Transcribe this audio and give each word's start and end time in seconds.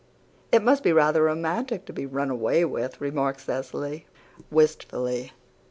"It 0.51 0.63
must 0.63 0.81
be 0.81 0.91
rather 0.91 1.21
romantic 1.21 1.85
to 1.85 1.93
be 1.93 2.07
run 2.07 2.31
away 2.31 2.65
with," 2.65 2.99
remarked 2.99 3.41
Cecily, 3.41 4.07
wistfully. 4.49 5.31